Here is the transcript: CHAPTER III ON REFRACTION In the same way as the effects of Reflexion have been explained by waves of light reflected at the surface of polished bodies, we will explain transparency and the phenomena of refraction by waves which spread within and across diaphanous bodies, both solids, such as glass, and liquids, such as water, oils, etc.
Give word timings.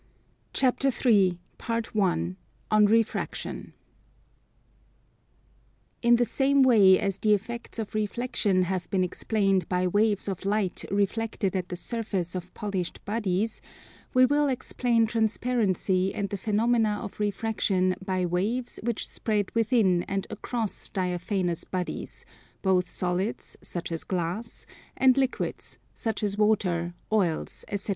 CHAPTER 0.51 0.87
III 0.89 1.37
ON 1.93 2.37
REFRACTION 2.87 3.73
In 6.01 6.15
the 6.15 6.25
same 6.25 6.63
way 6.63 6.97
as 6.99 7.19
the 7.19 7.35
effects 7.35 7.77
of 7.77 7.93
Reflexion 7.93 8.63
have 8.63 8.89
been 8.89 9.03
explained 9.03 9.69
by 9.69 9.85
waves 9.85 10.27
of 10.27 10.43
light 10.43 10.85
reflected 10.89 11.55
at 11.55 11.69
the 11.69 11.75
surface 11.75 12.33
of 12.33 12.51
polished 12.55 13.05
bodies, 13.05 13.61
we 14.11 14.25
will 14.25 14.47
explain 14.47 15.05
transparency 15.05 16.15
and 16.15 16.29
the 16.29 16.35
phenomena 16.37 16.99
of 17.03 17.19
refraction 17.19 17.93
by 18.03 18.25
waves 18.25 18.79
which 18.81 19.07
spread 19.07 19.53
within 19.53 20.01
and 20.07 20.25
across 20.31 20.89
diaphanous 20.89 21.63
bodies, 21.63 22.25
both 22.63 22.89
solids, 22.89 23.55
such 23.61 23.91
as 23.91 24.03
glass, 24.03 24.65
and 24.97 25.15
liquids, 25.15 25.77
such 25.93 26.23
as 26.23 26.39
water, 26.39 26.95
oils, 27.13 27.63
etc. 27.67 27.89